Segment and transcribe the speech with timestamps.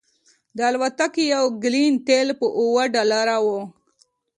[0.55, 3.47] د الوتکې یو ګیلن تیل په اوه ډالره و